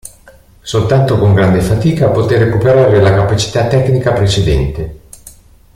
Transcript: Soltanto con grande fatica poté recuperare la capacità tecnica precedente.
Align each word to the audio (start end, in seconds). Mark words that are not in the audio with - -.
Soltanto 0.61 1.19
con 1.19 1.35
grande 1.35 1.61
fatica 1.61 2.09
poté 2.09 2.39
recuperare 2.39 2.99
la 2.99 3.13
capacità 3.13 3.67
tecnica 3.67 4.11
precedente. 4.13 4.99